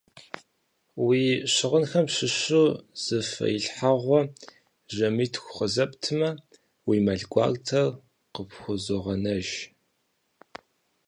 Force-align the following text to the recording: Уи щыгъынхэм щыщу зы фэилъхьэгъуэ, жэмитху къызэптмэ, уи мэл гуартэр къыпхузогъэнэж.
Уи 1.05 1.21
щыгъынхэм 1.53 2.05
щыщу 2.13 2.65
зы 3.03 3.17
фэилъхьэгъуэ, 3.31 4.19
жэмитху 4.93 5.51
къызэптмэ, 5.55 6.29
уи 6.87 6.97
мэл 7.05 7.23
гуартэр 7.31 7.87
къыпхузогъэнэж. 8.33 9.47